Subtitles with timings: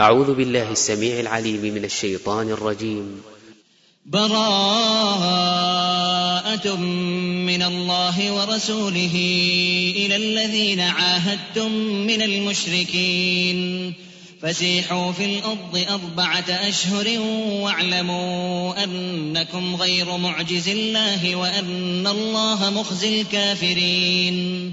[0.00, 3.22] أعوذ بالله السميع العليم من الشيطان الرجيم.
[4.06, 4.36] براءة
[7.46, 9.14] من الله ورسوله
[9.96, 11.72] إلى الذين عاهدتم
[12.06, 13.92] من المشركين.
[14.42, 17.20] فسيحوا في الأرض أربعة أشهر
[17.50, 24.72] واعلموا أنكم غير معجز الله وأن الله مخزي الكافرين.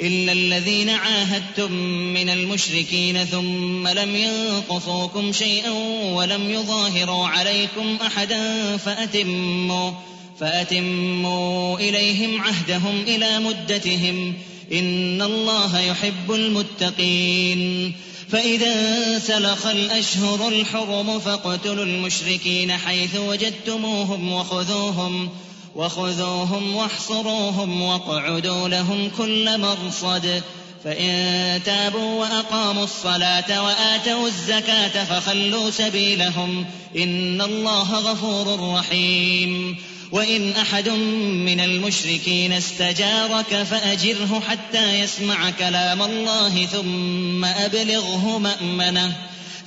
[0.00, 1.72] إلا الذين عاهدتم
[2.12, 5.70] من المشركين ثم لم ينقصوكم شيئا
[6.12, 9.92] ولم يظاهروا عليكم أحدا فأتموا
[10.40, 14.34] فأتموا إليهم عهدهم إلى مدتهم
[14.72, 17.92] إن الله يحب المتقين
[18.30, 25.28] فإذا سلخ الأشهر الحرم فاقتلوا المشركين حيث وجدتموهم وخذوهم
[25.76, 30.42] وخذوهم واحصروهم واقعدوا لهم كل مرصد.
[30.84, 36.64] فإن تابوا وأقاموا الصلاة وآتوا الزكاة فخلوا سبيلهم.
[36.96, 39.76] إن الله غفور رحيم.
[40.12, 49.12] وإن أحد من المشركين استجارك فأجره حتى يسمع كلام الله ثم أبلغه مأمنة.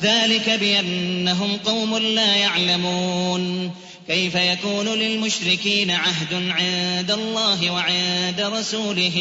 [0.02, 3.72] ذلك بأنهم قوم لا يعلمون.
[4.10, 9.14] كيف يكون للمشركين عهد عند الله وعند رسوله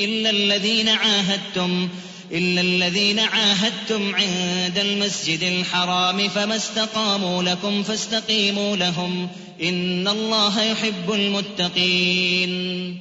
[0.00, 1.88] إلا الذين عاهدتم
[2.32, 9.28] إلا الذين عاهدتم عند المسجد الحرام فما استقاموا لكم فاستقيموا لهم.
[9.62, 12.98] إن الله يحب المتقين.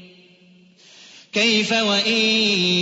[1.33, 2.21] كيف وإن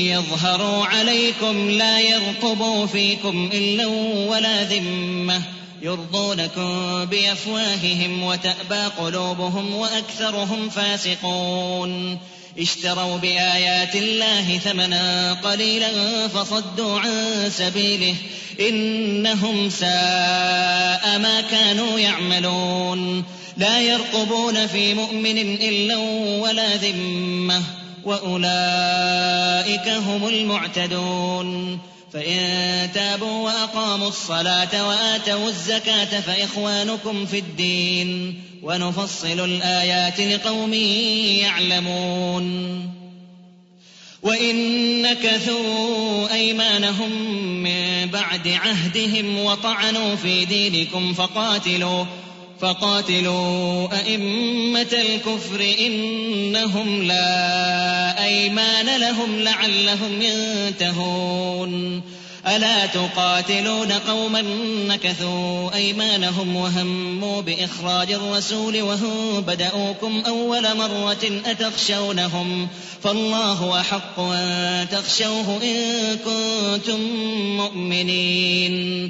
[0.06, 3.86] يظهروا عليكم لا يرقبوا فيكم إلا
[4.28, 5.61] ولا ذمة.
[5.82, 12.18] يرضونكم بأفواههم وتأبى قلوبهم وأكثرهم فاسقون.
[12.60, 18.16] اشتروا بآيات الله ثمنا قليلا فصدوا عن سبيله
[18.60, 23.24] إنهم ساء ما كانوا يعملون.
[23.58, 25.98] لا يرقبون في مؤمن إلا
[26.42, 27.62] ولا ذمة
[28.06, 31.80] وأولئك هم المعتدون.
[32.14, 40.74] فإن تابوا وأقاموا الصلاة وآتوا الزكاة فإخوانكم في الدين ونفصل الآيات لقوم
[41.44, 43.02] يعلمون.
[44.24, 44.56] وإن
[45.02, 47.12] نكثوا أيمانهم
[47.64, 52.06] من بعد عهدهم وطعنوا في دينكم فقاتلوا
[52.62, 62.02] فقاتلوا أئمة الكفر إنهم لا أيمان لهم لعلهم ينتهون.
[62.48, 64.42] ألا تقاتلون قوما
[64.88, 72.68] نكثوا أيمانهم وهموا بإخراج الرسول وهم بدأوكم أول مرة أتخشونهم
[73.04, 75.78] فالله أحق أن تخشوه إن
[76.26, 77.00] كنتم
[77.58, 79.10] مؤمنين.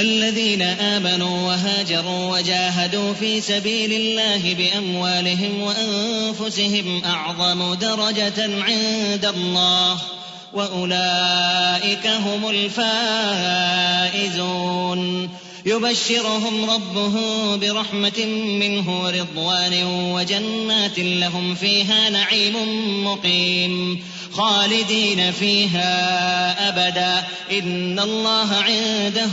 [0.00, 9.98] الذين آمنوا وهاجروا وجاهدوا في سبيل الله بأموالهم وأنفسهم أعظم درجة عند الله
[10.52, 12.50] وأولئك هم
[14.10, 15.30] الفائزون.
[15.66, 18.24] يبشرهم ربهم برحمة
[18.60, 22.54] منه ورضوان وجنات لهم فيها نعيم
[23.04, 24.04] مقيم.
[24.32, 25.88] خالدين فيها
[26.68, 27.24] أبدا.
[27.52, 29.30] إن الله عنده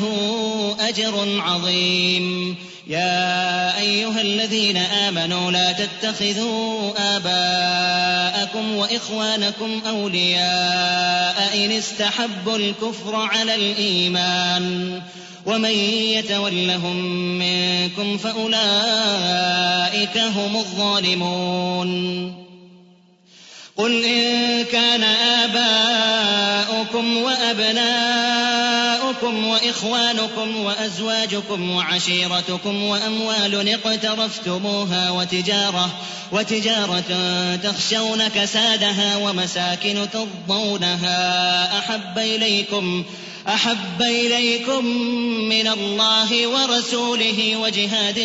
[0.79, 2.55] أجر عظيم.
[2.87, 15.01] يا أيها الذين آمنوا لا تتخذوا آباءكم وإخوانكم أولياء إن استحبوا الكفر على الإيمان.
[15.45, 16.95] ومن يتولهم
[17.39, 22.33] منكم فأولئك هم الظالمون.
[23.77, 35.89] قل إن كان آباؤكم وأبناؤكم وإخوانكم وأزواجكم وعشيرتكم وأموال اقترفتموها وتجارة
[36.31, 41.79] وتجارة تخشون كسادها ومساكن ترضونها.
[41.79, 43.03] أحب إليكم
[43.47, 44.85] أحب إليكم
[45.49, 48.15] من الله ورسوله وجهاد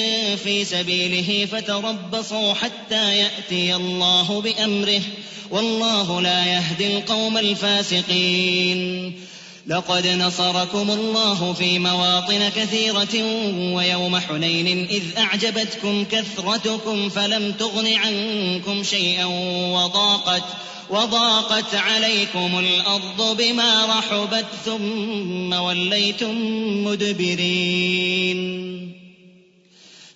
[0.44, 5.02] في سبيله فتربصوا حتى يأتي الله بأمره.
[5.50, 9.12] والله لا يهدي القوم الفاسقين.
[9.67, 13.25] لقد نصركم الله في مواطن كثيرة
[13.75, 19.25] ويوم حنين إذ أعجبتكم كثرتكم فلم تغن عنكم شيئا
[19.75, 20.43] وضاقت
[20.91, 26.35] وضاقت عليكم الأرض بما رحبت ثم وليتم
[26.85, 28.43] مدبرين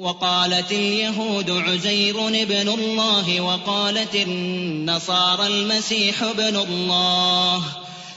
[0.00, 7.62] وقالت اليهود عزير ابن الله وقالت النصارى المسيح ابن الله.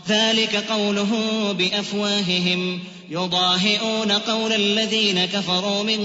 [0.10, 1.12] ذلك قوله
[1.52, 2.80] بأفواههم.
[3.10, 6.00] يضاهئون قول الذين كفروا من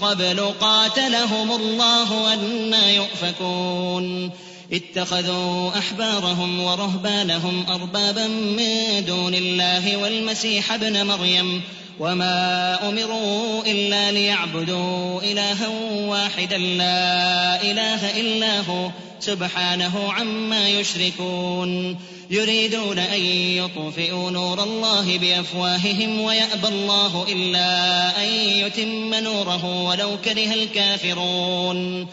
[0.00, 4.30] قبل قاتلهم الله أنا يؤفكون.
[4.72, 11.62] اتخذوا أحبارهم ورهبانهم أربابا من دون الله والمسيح ابن مريم.
[12.02, 15.68] وما امروا الا ليعبدوا الها
[16.06, 18.90] واحدا لا اله الا هو
[19.20, 21.98] سبحانه عما يشركون
[22.30, 23.20] يريدون ان
[23.56, 32.06] يطفئوا نور الله بافواههم ويابى الله الا ان يتم نوره ولو كره الكافرون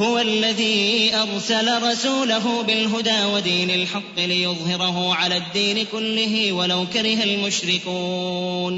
[0.00, 8.74] هو الذي ارسل رسوله بالهدى ودين الحق ليظهره على الدين كله ولو كره المشركون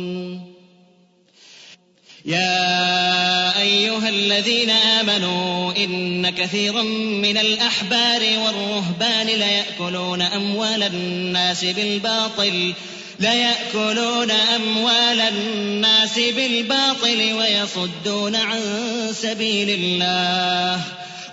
[2.26, 6.83] يا أيها الذين آمنوا إن كثيرا
[7.23, 12.75] من الأحبار والرهبان ليأكلون أموال الناس بالباطل
[13.21, 18.61] ليأكلون أموال الناس بالباطل ويصدون عن
[19.12, 20.80] سبيل الله.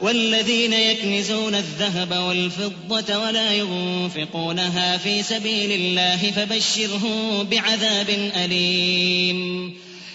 [0.01, 9.73] والذين يكنزون الذهب والفضة ولا ينفقونها في سبيل الله فبشرهم بعذاب أليم.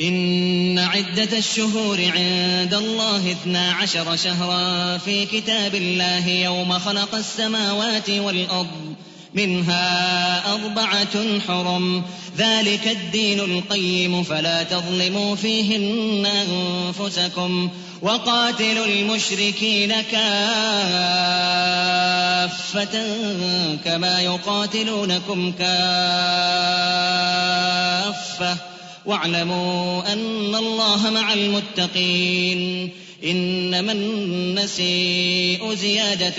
[0.00, 8.94] إن عدة الشهور عند الله اثنا عشر شهرا في كتاب الله يوم خلق السماوات والأرض
[9.34, 12.02] منها أربعة حرم.
[12.38, 17.70] ذلك الدين القيم فلا تظلموا فيهن أنفسكم
[18.02, 20.24] وقاتلوا المشركين كافة
[23.84, 25.94] كما يقاتلونكم كافة.
[29.06, 32.90] واعلموا أن الله مع المتقين
[33.24, 36.30] إنما النسيء زيادة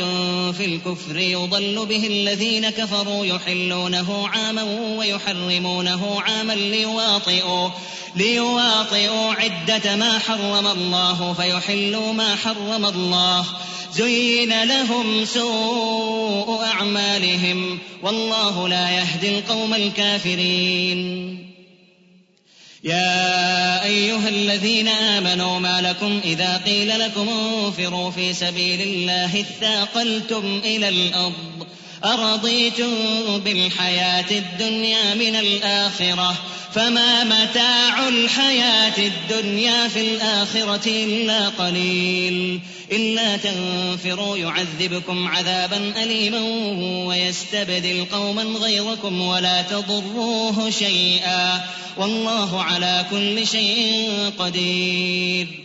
[0.51, 4.63] في الكفر يضل به الذين كفروا يحلونه عاما
[4.97, 7.69] ويحرمونه عاما ليواطئوا
[8.15, 13.45] ليواطئوا عدة ما حرم الله فيحلوا ما حرم الله.
[13.93, 21.44] زين لهم سوء أعمالهم والله لا يهدي القوم الكافرين.
[22.85, 30.89] يا أيها الذين آمنوا ما لكم إذا قيل لكم انفروا في سبيل الله اثاقلتم إلى
[30.89, 31.64] الأرض
[32.03, 32.91] أرضيتم
[33.45, 36.35] بالحياة الدنيا من الآخرة؟
[36.73, 42.59] فما متاع الحياة الدنيا في الآخرة إلا قليل.
[42.91, 46.39] إلا تنفروا يعذبكم عذابا أليما
[47.05, 51.65] ويستبدل قوما غيركم ولا تضروه شيئا.
[51.97, 54.09] والله على كل شيء
[54.39, 55.64] قدير.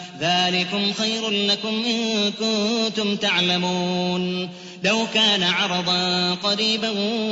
[0.21, 4.49] ذلكم خير لكم إن كنتم تعلمون.
[4.83, 6.89] لو كان عرضا قريبا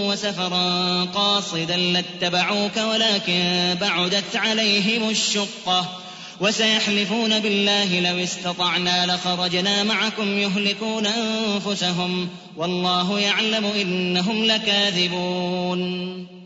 [0.08, 6.00] وسفرا قاصدا لاتبعوك ولكن بعدت عليهم الشقة.
[6.42, 12.30] وسيحلفون بالله لو استطعنا لخرجنا معكم يهلكون أنفسهم.
[12.58, 16.39] والله يعلم إنهم لكاذبون.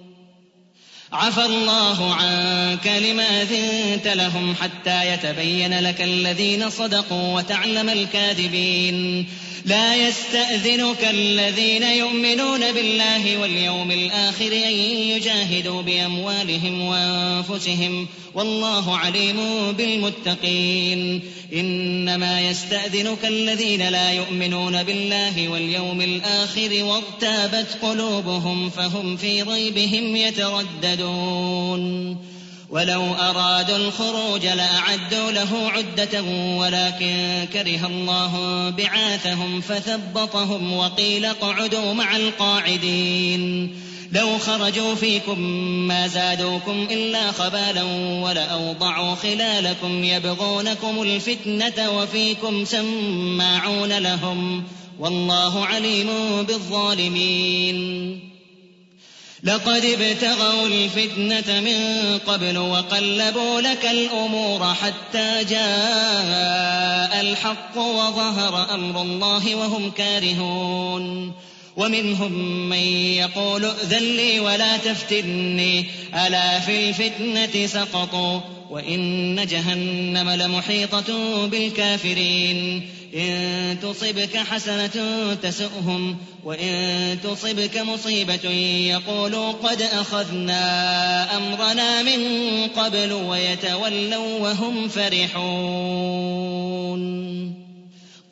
[1.13, 9.25] عفى الله عنك لما أذنت لهم حتى يتبين لك الذين صدقوا وتعلم الكاذبين.
[9.65, 14.71] لا يستأذنك الذين يؤمنون بالله واليوم الآخر أن
[15.09, 18.07] يجاهدوا بأموالهم وأنفسهم.
[18.35, 19.37] والله عليم
[19.71, 21.21] بالمتقين.
[21.53, 32.17] إنما يستأذنك الذين لا يؤمنون بالله واليوم الآخر وارتابت قلوبهم فهم في ريبهم يترددون.
[32.69, 36.23] ولو أرادوا الخروج لأعدوا له عدة
[36.57, 43.75] ولكن كره الله بعاثهم فثبطهم وقيل اقعدوا مع القاعدين.
[44.13, 45.39] لو خرجوا فيكم
[45.87, 47.83] ما زادوكم إلا خبالا
[48.23, 54.63] ولأوضعوا خلالكم يبغونكم الفتنة وفيكم سماعون لهم
[54.99, 56.07] والله عليم
[56.43, 58.19] بالظالمين.
[59.43, 61.79] لقد ابتغوا الفتنة من
[62.27, 71.33] قبل وقلبوا لك الأمور حتى جاء الحق وظهر أمر الله وهم كارهون.
[71.77, 72.31] ومنهم
[72.69, 72.77] من
[73.17, 75.85] يقول ائذن لي ولا تفتني.
[76.27, 78.39] ألا في الفتنة سقطوا
[78.69, 82.89] وإن جهنم لمحيطة بالكافرين.
[83.15, 88.49] إن تصبك حسنة تسؤهم وإن تصبك مصيبة
[88.89, 92.19] يقولوا قد أخذنا أمرنا من
[92.67, 96.03] قبل ويتولوا وهم فرحون.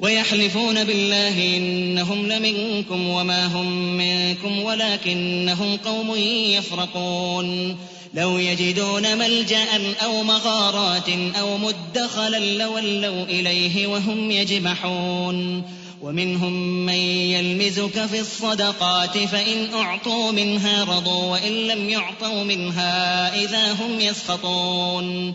[0.00, 6.16] ويحلفون بالله إنهم لمنكم وما هم منكم ولكنهم قوم
[6.56, 7.76] يفرقون.
[8.14, 9.66] لو يجدون ملجأ
[10.04, 11.08] أو مغارات
[11.40, 15.62] أو مدخلا لولوا إليه وهم يجمحون.
[16.02, 16.52] ومنهم
[16.86, 16.94] من
[17.34, 25.34] يلمزك في الصدقات فإن أعطوا منها رضوا وإن لم يعطوا منها إذا هم يسخطون.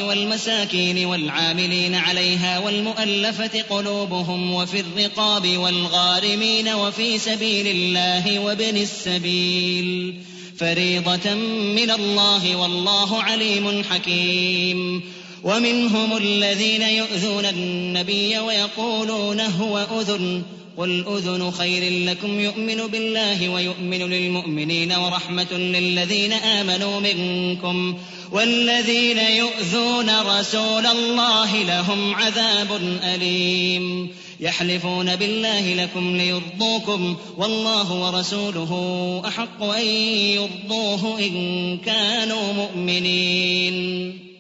[0.02, 10.20] والمساكين والعاملين عليها والمؤلفة قلوبهم وفي الرقاب والغارمين وفي سبيل الله وابن السبيل.
[10.58, 11.34] فريضة
[11.76, 15.02] من الله والله عليم حكيم.
[15.44, 20.44] ومنهم الذين يؤذون النبي ويقولون هو أذن.
[20.78, 27.98] قل أذن خير لكم يؤمن بالله ويؤمن للمؤمنين ورحمة للذين آمنوا منكم
[28.32, 39.88] والذين يؤذون رسول الله لهم عذاب أليم يحلفون بالله لكم ليرضوكم والله ورسوله أحق أن
[40.36, 44.33] يرضوه إن كانوا مؤمنين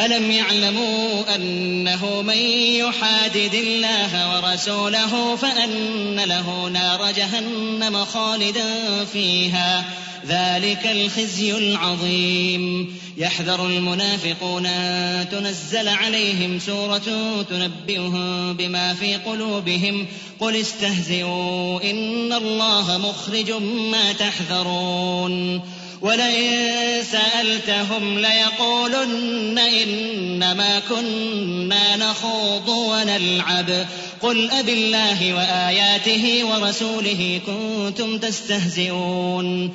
[0.00, 2.38] ألم يعلموا أنه من
[2.78, 8.64] يحادد الله ورسوله فأن له نار جهنم خالدا
[9.12, 9.84] فيها
[10.26, 12.94] ذلك الخزي العظيم.
[13.16, 17.02] يحذر المنافقون أن تنزل عليهم سورة
[17.50, 20.06] تنبئهم بما في قلوبهم.
[20.40, 23.50] قل استهزئوا إن الله مخرج
[23.92, 25.62] ما تحذرون.
[26.02, 33.86] ولئن سألتهم ليقولن إنما كنا نخوض ونلعب.
[34.22, 39.70] قل أب الله وآياته ورسوله كنتم تستهزئون.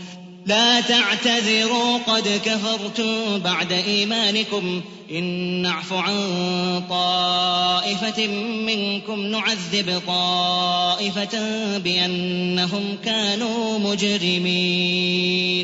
[0.45, 4.81] لا تعتذروا قد كفرتم بعد إيمانكم.
[5.11, 5.23] إن
[5.61, 6.13] نعف عن
[6.89, 8.27] طائفة
[8.67, 11.39] منكم نعذب طائفة
[11.77, 15.63] بأنهم كانوا مجرمين.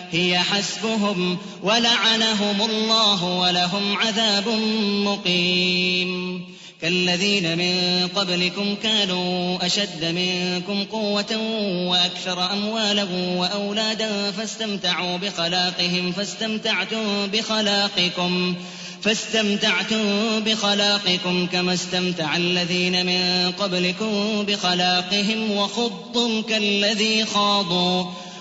[0.11, 4.47] هي حسبهم ولعنهم الله ولهم عذاب
[5.05, 6.41] مقيم.
[6.81, 11.37] كالذين من قبلكم كانوا أشد منكم قوة
[11.87, 18.55] وأكثر أموالا وأولادا فاستمتعوا بخلاقهم فاستمتعتم بخلاقكم
[19.01, 19.99] فاستمتعتم
[20.39, 28.05] بخلاقكم كما استمتع الذين من قبلكم بخلاقهم وخضتم كالذي خاضوا.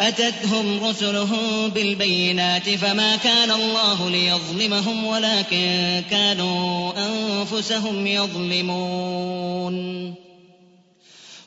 [0.00, 9.80] أتتهم رسلهم بالبينات فما كان الله ليظلمهم ولكن كانوا أنفسهم يظلمون.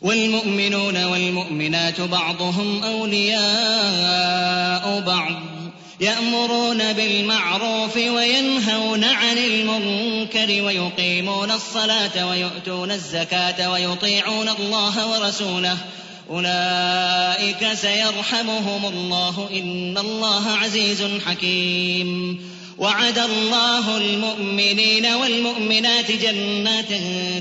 [0.03, 3.43] والمؤمنون والمؤمنات بعضهم أولياء
[5.07, 5.41] بعض
[5.99, 15.77] يأمرون بالمعروف وينهون عن المنكر ويقيمون الصلاة ويؤتون الزكاة ويطيعون الله ورسوله
[16.29, 22.39] أولئك سيرحمهم الله إن الله عزيز حكيم.
[22.77, 26.89] وعد الله المؤمنين والمؤمنات جنات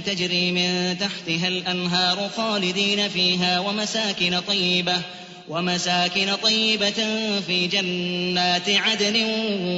[0.07, 4.97] تجري من تحتها الأنهار خالدين فيها ومساكن طيبة
[5.49, 6.95] ومساكن طيبة
[7.47, 9.25] في جنات عدن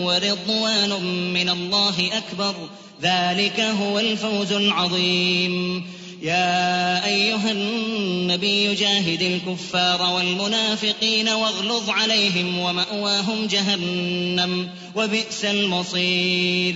[0.05, 2.55] ورضوان من الله أكبر.
[3.03, 5.87] ذلك هو الفوز العظيم.
[6.25, 16.75] يا أيها النبي جاهد الكفار والمنافقين واغلظ عليهم ومأواهم جهنم وبئس المصير.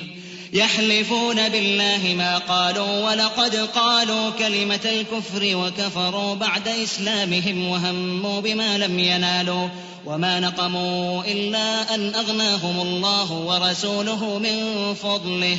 [0.53, 9.69] يحلفون بالله ما قالوا ولقد قالوا كلمة الكفر وكفروا بعد إسلامهم وهموا بما لم ينالوا
[10.07, 15.59] وما نقموا إلا أن أغناهم الله ورسوله من فضله.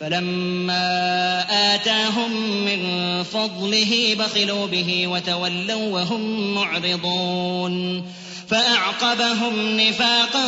[0.00, 2.30] فلما آتاهم
[2.64, 8.02] من فضله بخلوا به وتولوا وهم معرضون.
[8.48, 10.46] فأعقبهم نفاقا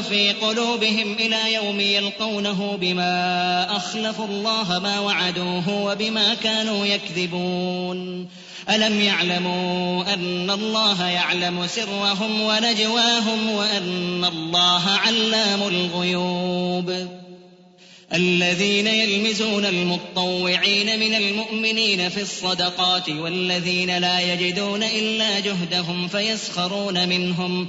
[0.00, 8.28] في قلوبهم إلى يوم يلقونه بما أخلفوا الله ما وعدوه وبما كانوا يكذبون.
[8.70, 17.21] ألم يعلموا أن الله يعلم سرهم ونجواهم وأن الله علام الغيوب.
[18.14, 27.68] الذين يلمزون المطوعين من المؤمنين في الصدقات والذين لا يجدون إلا جهدهم فيسخرون منهم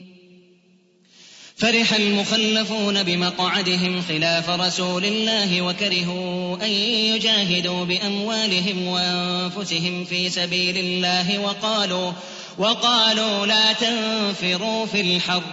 [1.61, 12.11] فرح المخلفون بمقعدهم خلاف رسول الله وكرهوا أن يجاهدوا بأموالهم وأنفسهم في سبيل الله وقالوا
[12.57, 15.43] وقالوا لا تنفروا في الحر.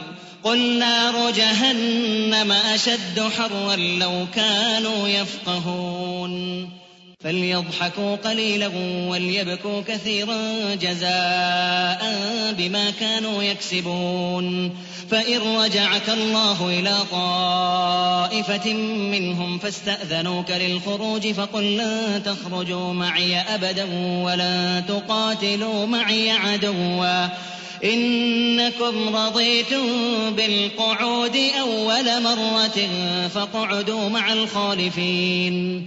[0.44, 6.77] قل نار جهنم أشد حرا لو كانوا يفقهون.
[7.24, 8.70] فليضحكوا قليلا
[9.08, 10.38] وليبكوا كثيرا
[10.74, 12.02] جزاء
[12.58, 14.76] بما كانوا يكسبون.
[15.10, 18.72] فإن رجعك الله إلى طائفة
[19.12, 23.84] منهم فاستأذنوك للخروج فقل لن تخرجوا معي أبدا
[24.24, 27.26] ولن تقاتلوا معي عدوا.
[27.84, 29.86] إنكم رضيتم
[30.36, 32.88] بالقعود أول مرة
[33.28, 35.86] فاقعدوا مع الخالفين.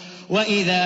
[0.31, 0.83] وإذا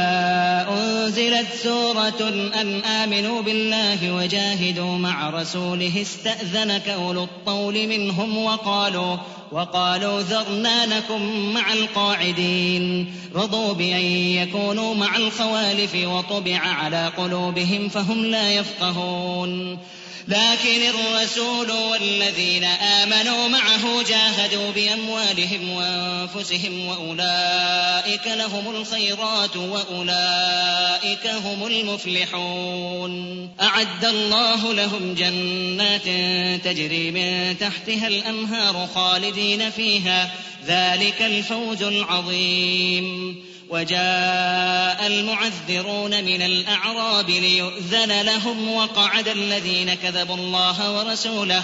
[0.70, 2.30] أنزلت سورة
[2.62, 9.18] أن آمنوا بالله وجاهدوا مع رسوله استأذنك أولو الطول منهم وقالوا
[9.52, 13.16] وقالوا ذرنا نكن مع القاعدين.
[13.36, 19.78] رضوا بأن يكونوا مع الخوالف وطبع على قلوبهم فهم لا يفقهون.
[20.28, 33.50] لكن الرسول والذين آمنوا معه جاهدوا بأموالهم وأنفسهم وأولئك لهم الخيرات وأولئك هم المفلحون.
[33.62, 36.06] أعد الله لهم جنات
[36.66, 39.35] تجري من تحتها الأنهار خالدين
[39.70, 40.32] فيها.
[40.68, 43.36] ذلك الفوز العظيم.
[43.70, 51.64] وجاء المعذرون من الأعراب ليؤذن لهم وقعد الذين كذبوا الله ورسوله.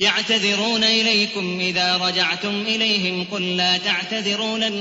[0.00, 4.72] يعتذرون إليكم إذا رجعتم إليهم قل لا تعتذروا لن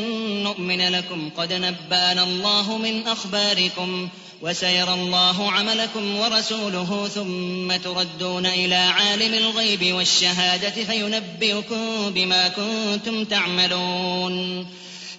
[0.43, 1.29] نؤمن لكم.
[1.37, 4.09] قد نبأنا الله من أخباركم
[4.41, 14.67] وسيرى الله عملكم ورسوله ثم تردون إلى عالم الغيب والشهادة فينبئكم بما كنتم تعملون.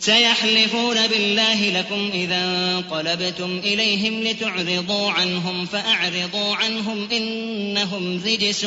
[0.01, 8.65] سيحلفون بالله لكم إذا انقلبتم إليهم لتعرضوا عنهم فأعرضوا عنهم إنهم رجس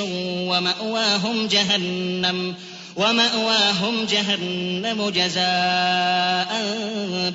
[0.47, 2.55] ومأواهم جهنم
[2.95, 6.51] ومأواهم جهنم جزاء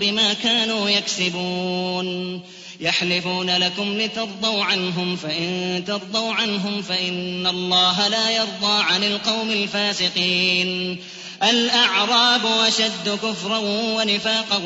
[0.00, 2.40] بما كانوا يكسبون.
[2.80, 10.98] يحلفون لكم لترضوا عنهم فإن ترضوا عنهم فإن الله لا يرضى عن القوم الفاسقين.
[11.42, 14.60] الأعراب أشد كفرا ونفاقا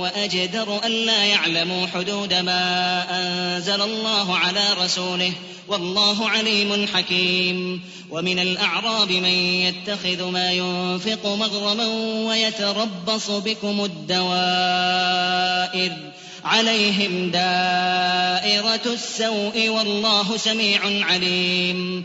[0.00, 5.32] وأجدر ألا يعلموا حدود ما أنزل الله على رسوله
[5.68, 7.82] والله عليم حكيم.
[8.10, 11.86] ومن الأعراب من يتخذ ما ينفق مغرما
[12.28, 15.92] ويتربص بكم الدوائر.
[16.44, 22.04] عليهم دائرة السوء والله سميع عليم.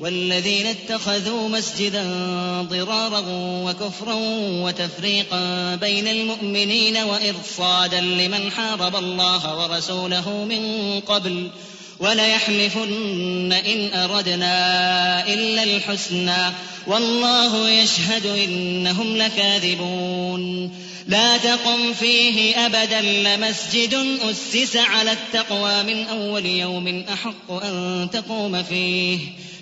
[0.00, 2.04] والذين اتخذوا مسجدا
[2.62, 3.22] ضرارا
[3.64, 4.14] وكفرا
[4.62, 11.50] وتفريقا بين المؤمنين وإرصادا لمن حارب الله ورسوله من قبل
[12.00, 16.52] وليحلفن إن أردنا إلا الحسنى
[16.86, 20.72] والله يشهد إنهم لكاذبون
[21.08, 23.94] لا تقم فيه أبدا لمسجد
[24.30, 29.18] أسس على التقوى من أول يوم أحق أن تقوم فيه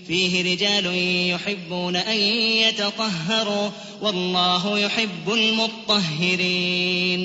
[0.07, 0.87] فيه رجال
[1.31, 7.25] يحبون أن يتطهروا والله يحب المطهرين.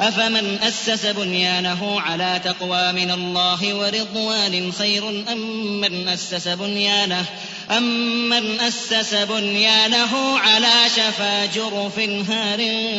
[0.00, 7.24] أفمن أسس بنيانه على تقوى من الله ورضوان خير أم من أسس بنيانه؟
[7.70, 11.98] أمن أسس بنيانه على شفا جرف
[12.30, 12.58] هار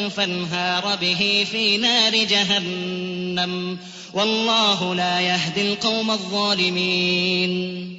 [0.09, 3.77] فانهار به في نار جهنم؟
[4.13, 7.98] والله لا يهدي القوم الظالمين.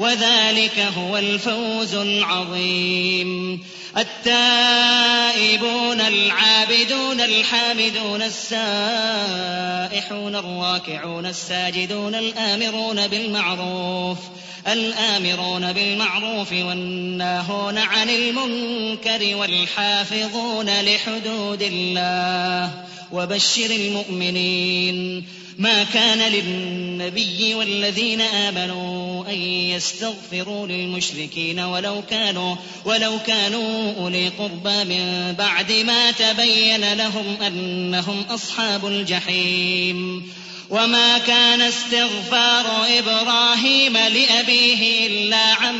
[0.00, 3.60] وذلك هو الفوز العظيم.
[3.96, 14.18] التائبون العابدون الحامدون السائحون الراكعون الساجدون الآمرون بالمعروف
[14.66, 25.26] الآمرون بالمعروف والناهون عن المنكر والحافظون لحدود الله وبشر المؤمنين
[25.60, 35.34] ما كان للنبي والذين آمنوا أن يستغفروا للمشركين ولو كانوا ولو كانوا أولي قربى من
[35.38, 40.30] بعد ما تبين لهم أنهم أصحاب الجحيم.
[40.70, 42.66] وما كان استغفار
[42.98, 45.76] إبراهيم لأبيه إلا عن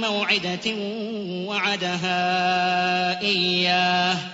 [0.00, 0.74] موعدة
[1.46, 4.33] وعدها إياه.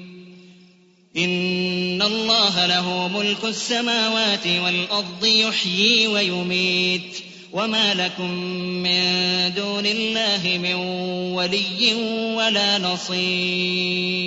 [1.17, 7.17] إن الله له ملك السماوات والأرض يحيي ويميت
[7.53, 8.31] وما لكم
[8.83, 9.03] من
[9.55, 10.73] دون الله من
[11.33, 11.93] ولي
[12.35, 14.21] ولا نصير.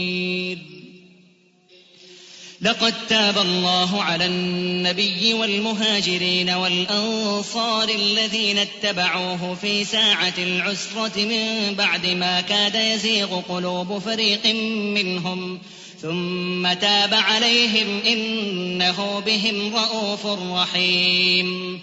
[2.60, 12.40] لقد تاب الله على النبي والمهاجرين والأنصار الذين اتبعوه في ساعة العسرة من بعد ما
[12.40, 14.46] كاد يزيغ قلوب فريق
[14.94, 15.60] منهم ۖ
[16.04, 21.80] ثم تاب عليهم إنه بهم رءوف رحيم.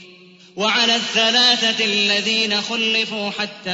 [0.56, 3.72] وعلى الثلاثة الذين خلفوا حتى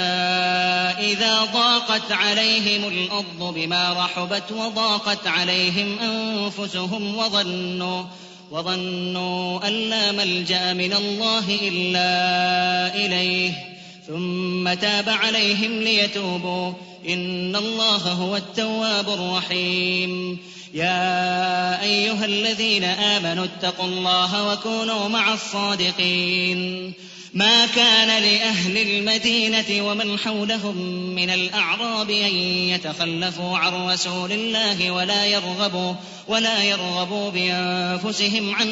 [1.12, 8.03] إذا ضاقت عليهم الأرض بما رحبت وضاقت عليهم أنفسهم وظنوا
[8.51, 13.76] وظنوا أن لا ملجأ من الله إلا إليه.
[14.08, 16.74] ثم تاب عليهم ليتوبوا.
[17.10, 20.38] إن الله هو التواب الرحيم.
[20.74, 26.93] يا أيها الذين آمنوا اتقوا الله وكونوا مع الصادقين.
[27.34, 30.78] ما كان لأهل المدينة ومن حولهم
[31.15, 35.93] من الأعراب أن يتخلفوا عن رسول الله ولا يرغبوا
[36.28, 38.67] ولا يرغبوا بأنفسهم عن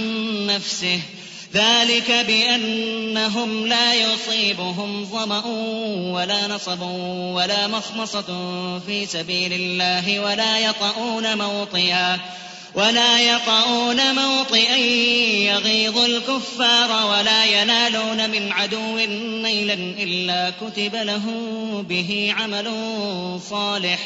[0.45, 1.00] نفسه.
[1.55, 5.43] ذلك بأنهم لا يصيبهم ظمأ
[6.13, 6.81] ولا نصب
[7.35, 8.29] ولا مخمصة
[8.79, 12.19] في سبيل الله ولا يطؤون موطئا
[12.75, 14.77] ولا يطؤون موطئا
[15.55, 18.97] يغيظ الكفار ولا ينالون من عدو
[19.41, 21.23] نيلا إلا كتب له
[21.89, 22.71] به عمل
[23.49, 23.99] صالح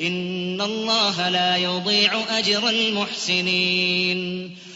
[0.00, 4.50] إن الله لا يضيع أجر المحسنين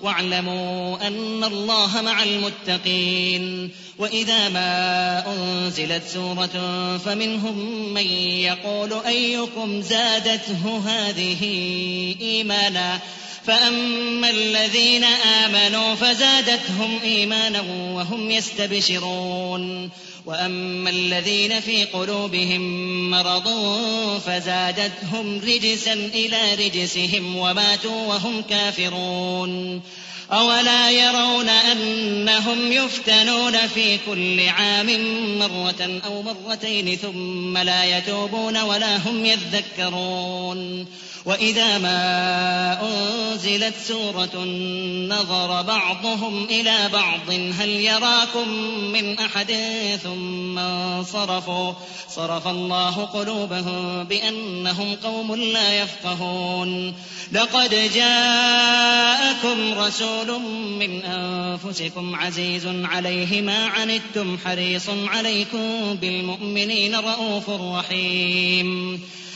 [0.00, 3.70] واعلموا أن الله مع المتقين.
[3.98, 6.56] وإذا ما أنزلت سورة
[6.98, 11.42] فمنهم من يقول أيكم زادته هذه
[12.20, 13.00] إيمانا
[13.46, 17.60] فأما الذين آمنوا فزادتهم إيمانا
[17.92, 19.90] وهم يستبشرون
[20.26, 22.60] وأما الذين في قلوبهم
[23.10, 23.48] مرض
[24.26, 29.82] فزادتهم رجسا إلى رجسهم وماتوا وهم كافرون
[30.32, 34.86] أولا يرون أنهم يفتنون في كل عام
[35.38, 40.86] مرة أو مرتين ثم لا يتوبون ولا هم يذكرون
[41.26, 44.44] وإذا ما أنزلت سورة
[45.08, 48.48] نظر بعضهم إلى بعض هل يراكم
[48.92, 49.52] من أحد؟
[50.02, 51.72] ثم انصرفوا.
[52.10, 56.94] صرف الله قلوبهم بأنهم قوم لا يفقهون.
[57.32, 60.40] لقد جاءكم رسول
[60.78, 69.00] من أنفسكم عزيز عليه ما عنتم حريص عليكم بالمؤمنين رءوف رحيم.